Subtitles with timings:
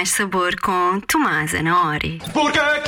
[0.00, 2.22] mais sabor com Tomás Anaori.
[2.32, 2.80] Porque é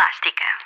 [0.00, 0.59] elástica.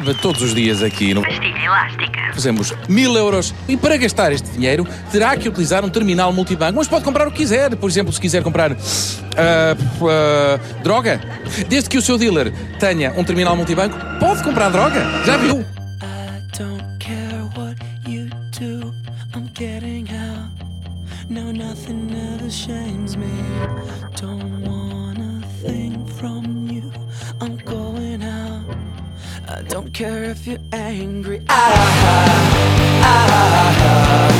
[0.00, 2.32] Sabe, todos os dias aqui no Pastilha elástica.
[2.32, 6.88] fazemos mil euros e para gastar este dinheiro terá que utilizar um terminal multibanco, mas
[6.88, 7.76] pode comprar o que quiser.
[7.76, 8.76] Por exemplo, se quiser comprar ah,
[9.36, 11.20] ah, droga,
[11.68, 15.00] desde que o seu dealer tenha um terminal multibanco, pode comprar droga.
[15.24, 15.64] Já viu?
[30.00, 31.42] Care if you're angry.
[31.50, 31.60] Ah,
[33.04, 34.30] ah,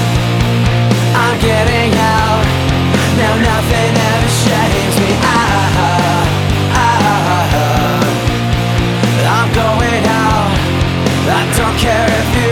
[1.23, 2.45] I'm getting out.
[3.21, 5.11] Now nothing ever shames me.
[5.21, 6.25] Ah,
[6.85, 8.01] ah,
[9.37, 10.51] I'm going out.
[11.29, 12.50] I don't care if you're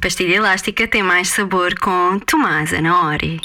[0.00, 3.40] Pastilha elástica tem mais sabor com Tomás Anaori.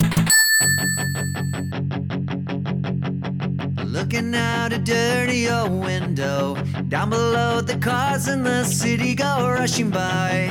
[3.84, 6.56] Looking out a dirty old window.
[6.90, 10.50] Down below, the cars in the city go rushing by.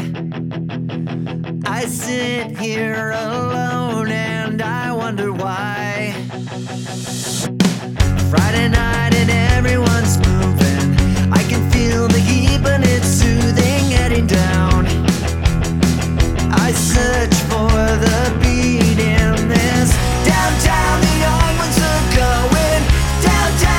[1.66, 6.14] I sit here alone and I wonder why.
[8.28, 10.96] Friday night and everyone's moving.
[11.32, 15.01] I can feel the heat, but it's soothing heading down.
[23.22, 23.71] downtown.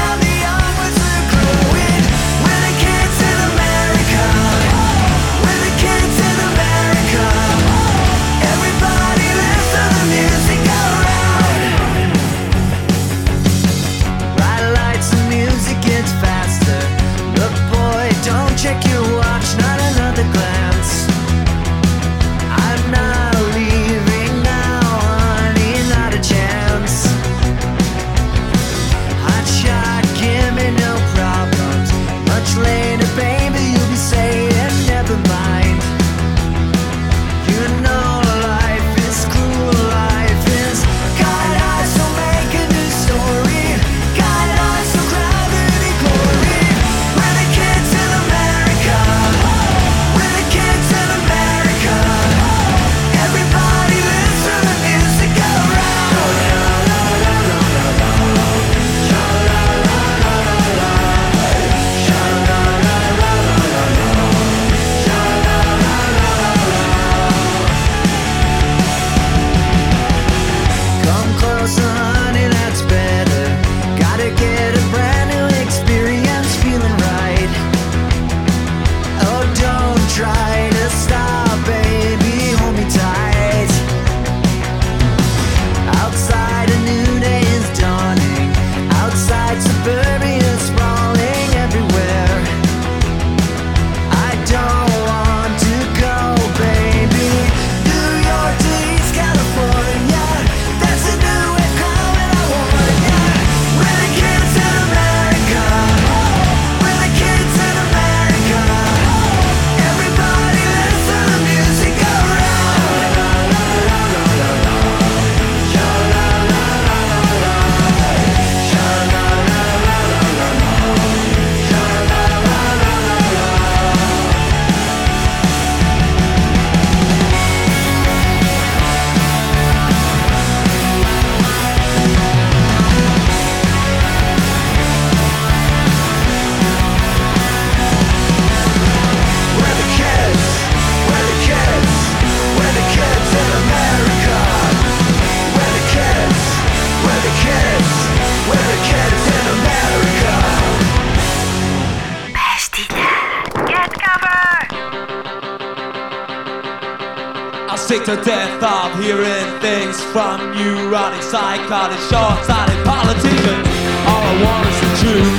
[161.73, 163.65] Psychotic, short-sighted politicians.
[164.05, 165.33] All I want is the truth.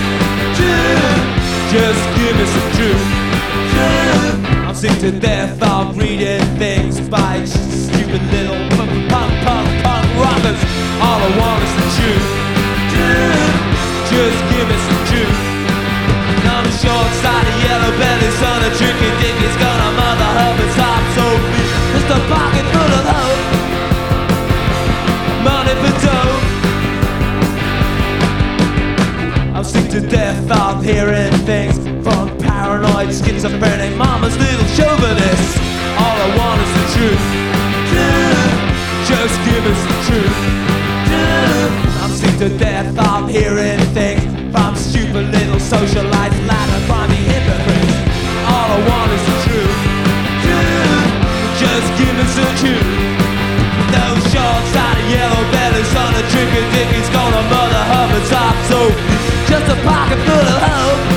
[0.59, 1.23] Truth.
[1.71, 3.07] Just give me some truth.
[3.71, 4.67] Truth.
[4.67, 10.59] I'm sick to death of reading things by stupid little punk, punk, punk, punk rockers.
[10.99, 12.29] All I want is the truth.
[12.91, 13.55] Truth.
[14.11, 15.39] Just give me some truth.
[16.51, 19.37] I'm a short-sighted, yellow belly, son of a tricky dick.
[19.39, 21.27] It's gonna mother her and stop so.
[21.95, 22.74] Just a pocket
[30.51, 35.57] of hearing things from paranoid, schizophrenic mama's little chauvinists.
[35.97, 37.25] All I want is the truth.
[39.09, 40.39] Just give us the truth.
[42.03, 47.95] I'm sick to death of hearing things from stupid little socialites, ladder climbing hypocrites.
[48.51, 49.79] All I want is the truth.
[51.63, 52.91] Just give us the truth.
[53.95, 59.14] Those short-sighted yellow bellies on a tricky dick is gonna mother her top so oh,
[59.67, 61.14] just a pocket full of hope.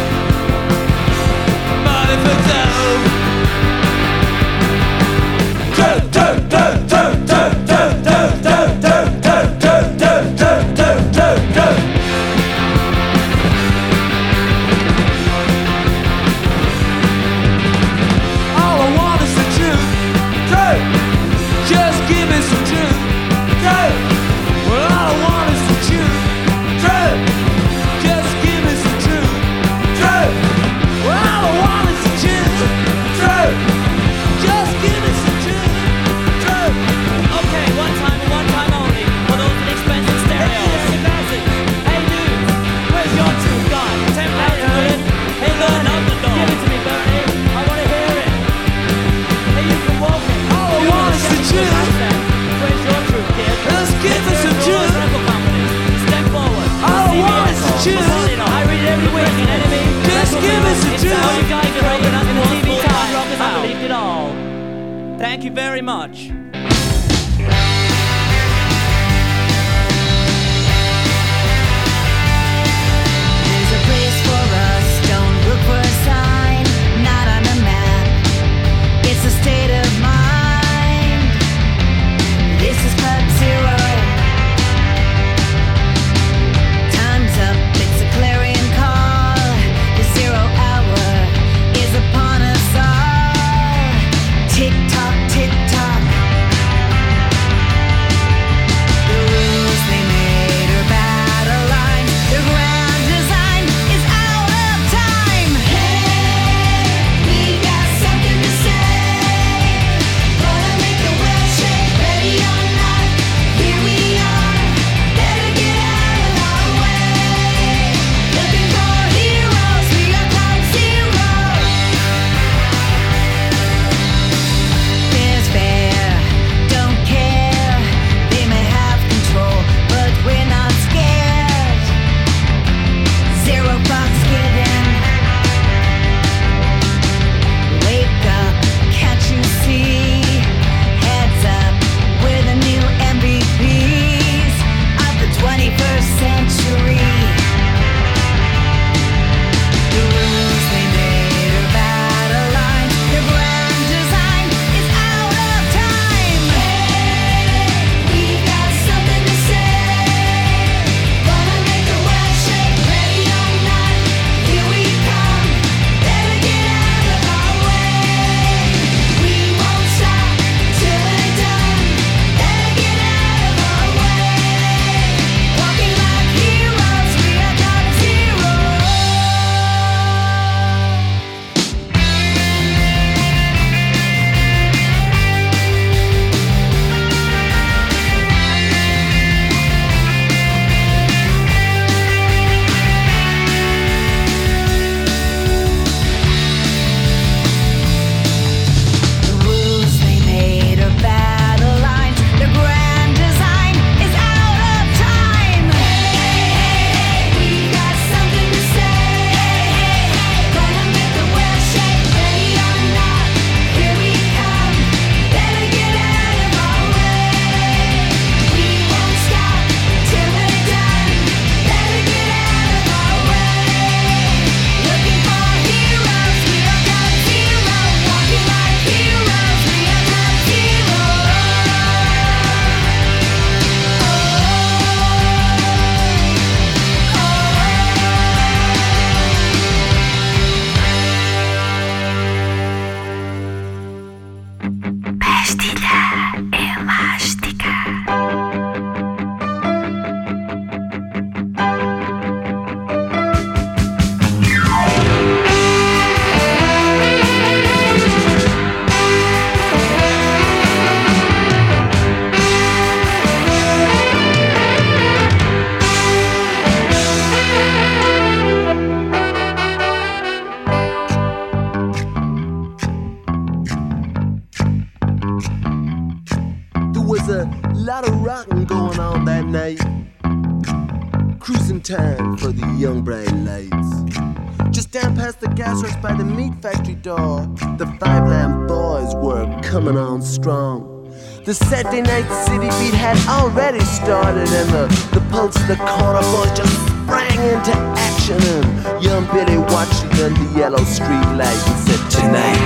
[291.47, 296.19] The Saturday night city beat had already started, and the, the pulse of the corner
[296.35, 298.35] boys just sprang into action.
[298.35, 302.59] And young Billy watched under the yellow street light and said, Tonight,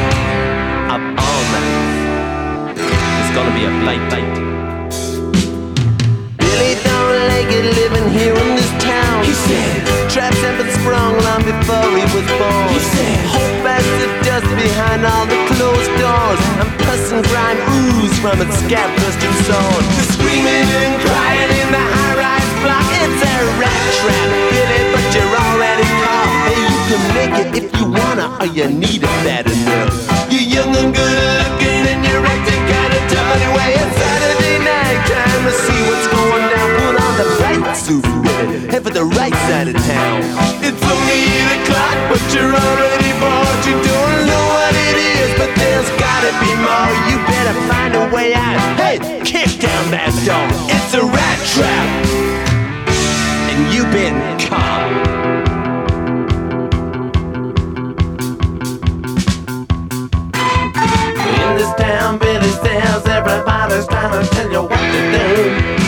[0.90, 2.74] of all nights,
[3.22, 4.34] it's gonna be a blight night.
[6.42, 9.24] Billy don't like it living here in this town.
[9.26, 12.68] He said, Traps have been sprung long before he was born.
[12.68, 16.42] He said, Hope as the dust behind all the closed doors.
[16.60, 19.84] And pus and grime ooze from its scab crusted sword.
[19.96, 22.84] The screaming and crying in the high rise block.
[23.00, 26.32] It's a rat trap, Billy, but you're already caught.
[26.44, 29.96] Hey, you can make it if you wanna, or you need it bad enough.
[30.28, 33.80] You're young and good looking, and you're acting kinda tough anyway.
[33.80, 36.41] It's Saturday night, time to see what's going on
[37.22, 37.62] the right
[38.72, 40.22] head for the right side of town.
[40.66, 43.62] It's only eight o'clock, but you're already bored.
[43.70, 46.90] You don't know what it is, but there's gotta be more.
[47.10, 48.58] You better find a way out.
[48.82, 50.50] Hey, kick down that door.
[50.74, 51.90] It's a rat trap,
[53.52, 54.90] and you've been caught.
[61.38, 65.02] In this town, Billy says everybody's trying to tell you what to
[65.76, 65.81] do.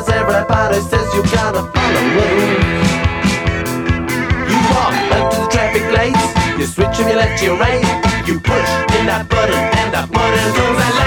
[0.00, 2.64] Says everybody says you gotta follow rules.
[4.48, 7.84] You walk up to the traffic lights, you switch your left to your right,
[8.26, 10.99] you push in that button and that button goes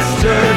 [0.00, 0.49] sequestered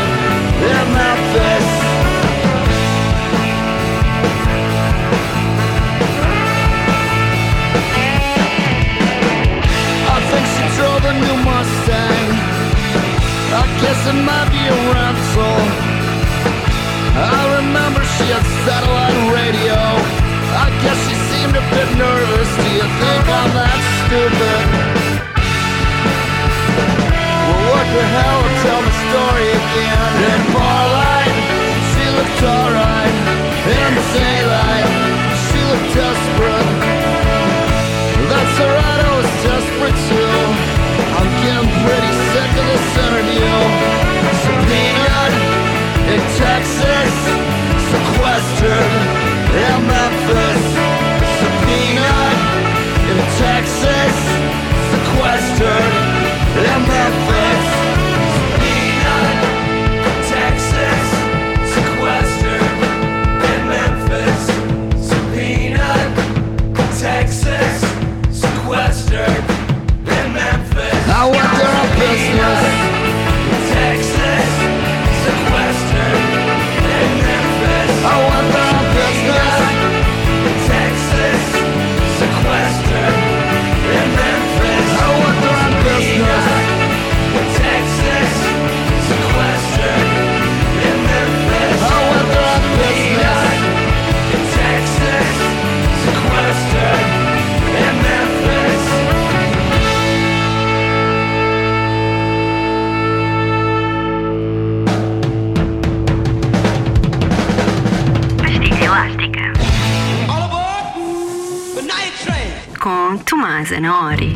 [112.80, 114.36] Com Tomás Anori.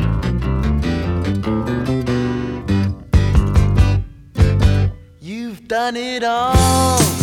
[5.20, 7.17] You've done it all.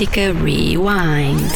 [0.00, 1.52] Pastilha Rewind.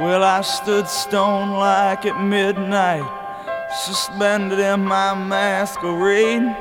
[0.00, 3.04] Well, I stood stone like at midnight,
[3.84, 6.56] suspended in my masquerade.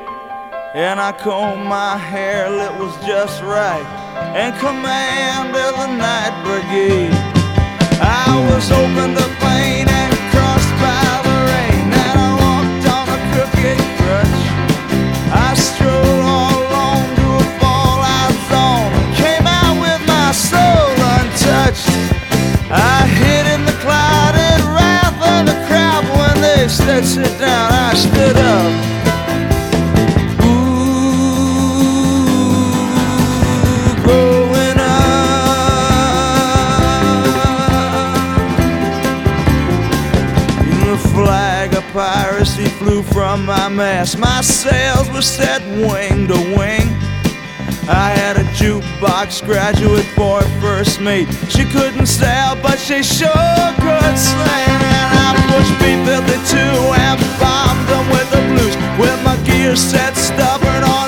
[0.75, 3.85] And I combed my hair, it was just right,
[4.35, 7.13] and commanded the night brigade.
[8.01, 9.86] I was open to pain
[27.03, 27.71] said sit down.
[27.71, 28.71] I stood up.
[30.45, 31.13] Ooh,
[34.01, 34.97] growing up.
[40.85, 44.17] The flag of piracy flew from my mast.
[44.17, 46.87] My sails were set wing to wing.
[47.89, 48.43] I had a
[48.97, 51.27] jukebox graduate for first mate.
[51.49, 53.29] She couldn't sail, but she sure
[53.79, 54.37] could sing.
[54.37, 56.57] And I pushed B-52
[56.97, 58.75] and bombed them with the blues.
[58.99, 61.06] With my gear set stubborn on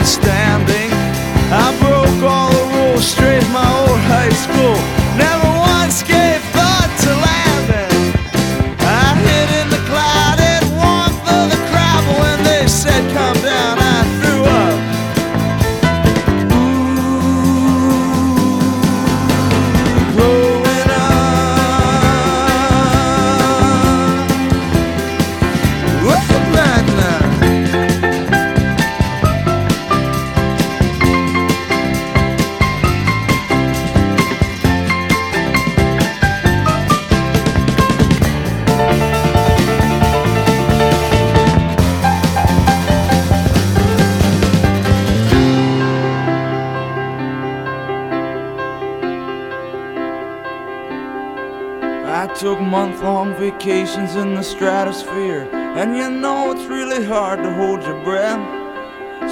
[52.60, 57.82] took month long vacations in the stratosphere, and you know it's really hard to hold
[57.84, 58.40] your breath.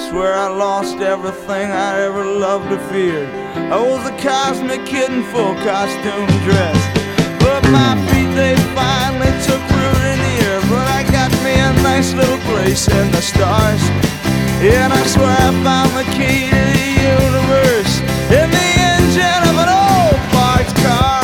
[0.09, 3.29] Swear I lost everything I ever loved or feared.
[3.71, 6.79] I was a cosmic kid in full costume dress.
[7.39, 10.61] But my feet, they finally took root in the air.
[10.71, 13.81] But I got me a nice little place in the stars.
[14.61, 17.93] And I swear I found the key to the universe
[18.39, 21.16] in the engine of an old parked car.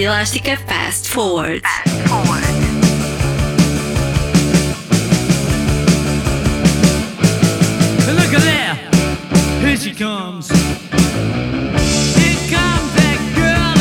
[0.00, 1.62] Pastilha elástica Fast Forward.
[8.06, 8.78] Look at there,
[9.60, 10.48] here she comes.
[12.16, 13.80] Here comes that girl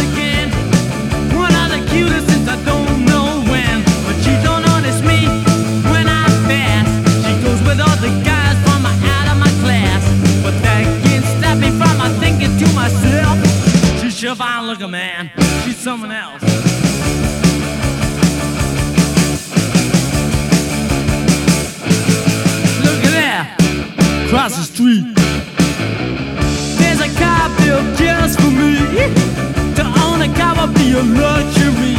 [31.00, 31.96] a luxury.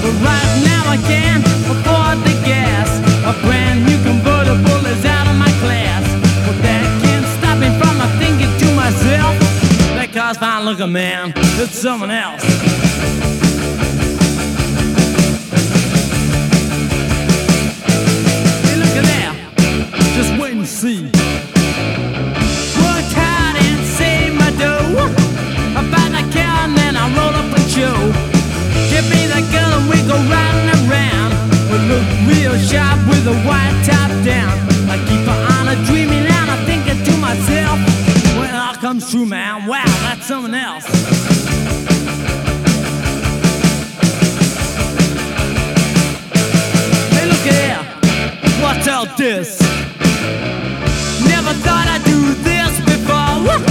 [0.00, 2.88] But right now I can't afford the gas.
[3.28, 6.04] A brand new convertible is out of my class.
[6.46, 9.36] But that can't stop me from thinking to myself.
[9.96, 11.32] That car's fine looking, man.
[11.36, 12.87] It's someone else.
[39.10, 39.66] true, man.
[39.66, 40.84] Wow, that's something else.
[47.14, 47.80] Hey, look here.
[48.62, 49.60] Watch out, this?
[51.24, 53.32] Never thought I'd do this before.
[53.46, 53.64] Woo!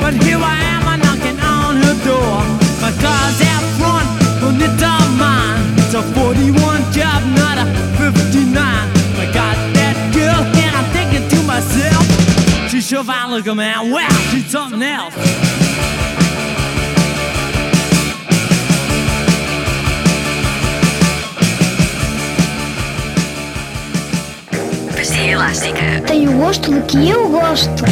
[0.00, 2.42] But here I am, I'm knocking on her door.
[2.82, 4.08] My car's out front,
[4.40, 5.62] but it's all mine.
[5.78, 7.66] It's a 41 job, not a
[7.98, 8.91] 59.
[13.02, 13.90] your violin, man.
[13.90, 15.14] Wow, do something else.
[26.06, 27.84] Tem o gosto do que eu gosto.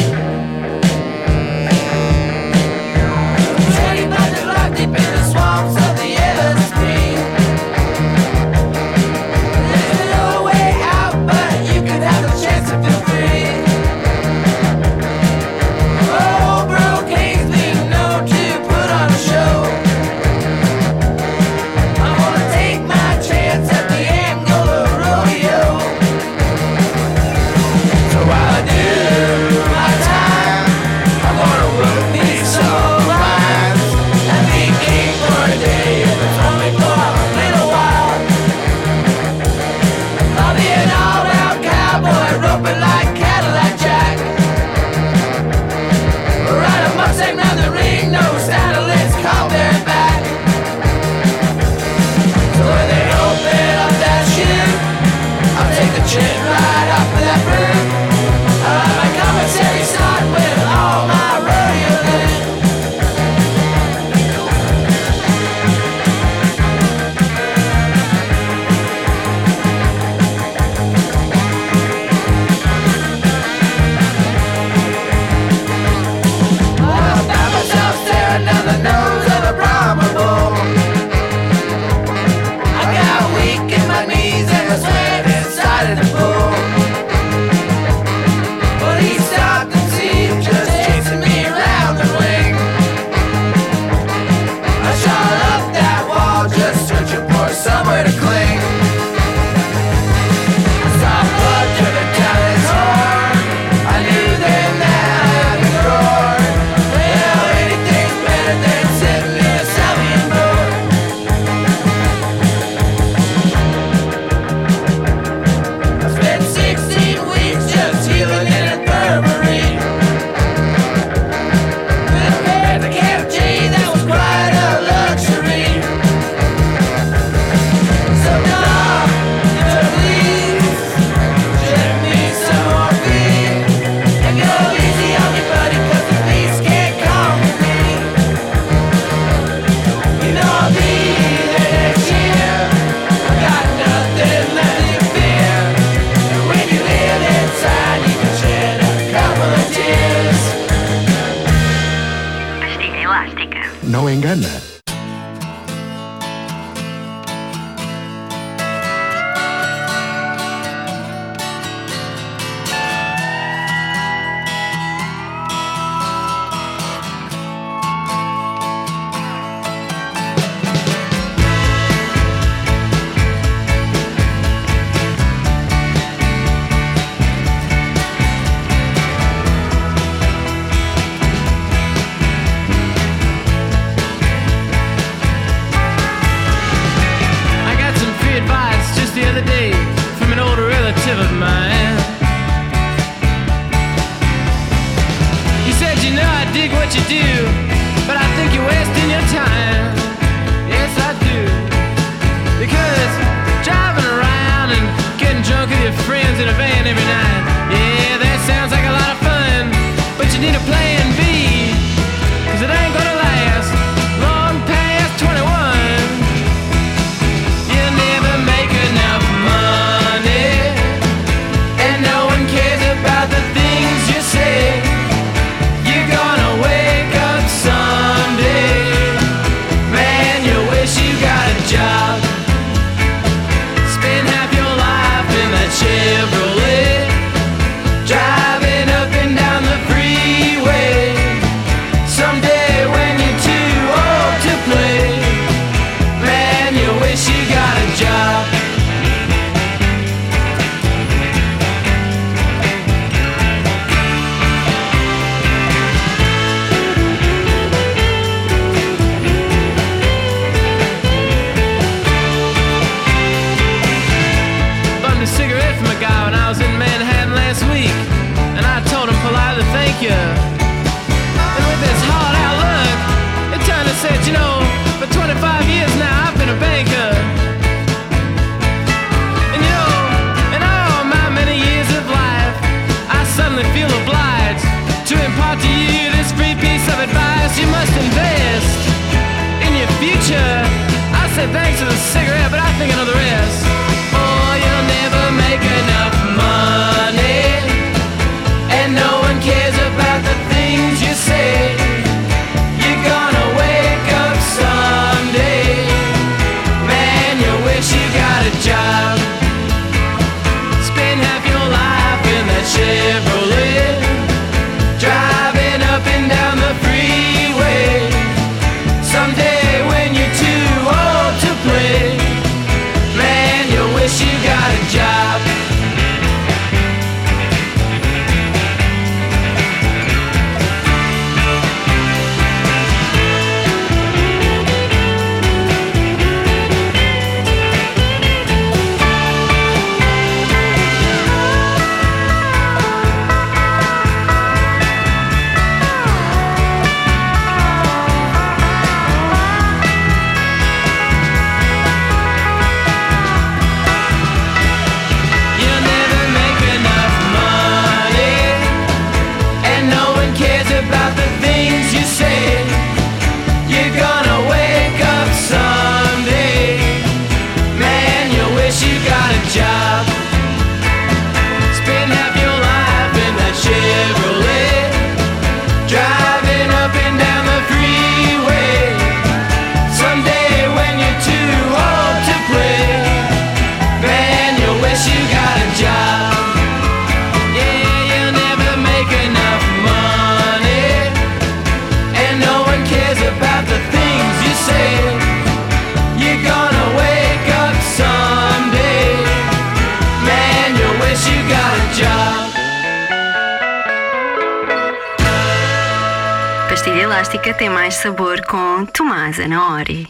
[407.41, 410.07] Elástica tem mais sabor com Tomás Anaori.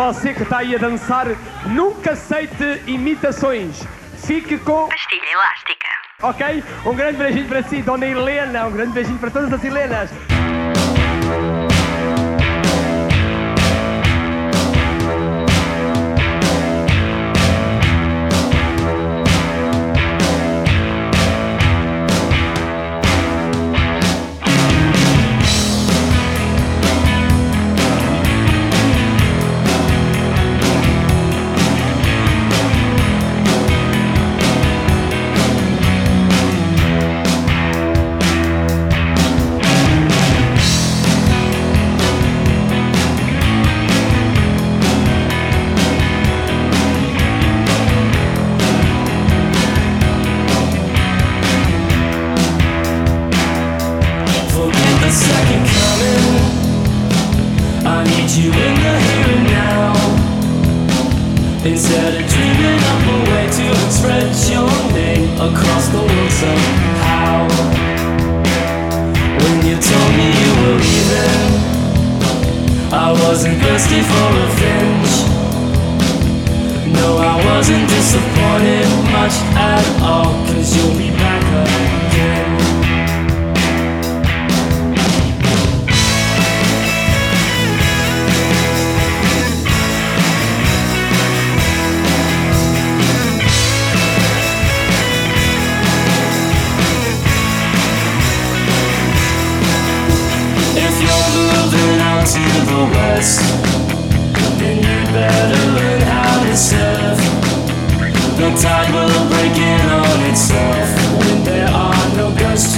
[0.00, 1.26] Você que está aí a dançar,
[1.66, 3.86] nunca aceite imitações.
[4.16, 4.88] Fique com.
[4.88, 5.88] Pastilha elástica.
[6.22, 6.64] Ok?
[6.86, 8.66] Um grande beijinho para si, Dona Helena.
[8.66, 10.08] Um grande beijinho para todas as Helenas.